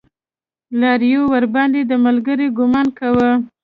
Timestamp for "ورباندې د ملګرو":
1.33-2.47